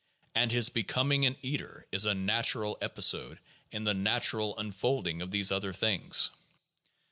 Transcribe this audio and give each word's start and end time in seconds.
And 0.33 0.51
his 0.51 0.69
becoming 0.69 1.27
an 1.27 1.35
eater 1.43 1.85
is 1.91 2.05
a 2.05 2.15
natural 2.15 2.75
episode 2.81 3.39
in 3.71 3.83
the 3.83 3.93
natural 3.93 4.57
unfolding 4.57 5.21
of 5.21 5.29
these 5.29 5.51
other 5.51 5.73
things. 5.73 6.31